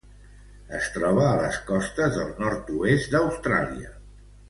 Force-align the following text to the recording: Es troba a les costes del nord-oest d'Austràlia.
Es 0.77 0.87
troba 0.95 1.27
a 1.31 1.35
les 1.43 1.61
costes 1.69 2.17
del 2.17 2.35
nord-oest 2.47 3.15
d'Austràlia. 3.17 3.97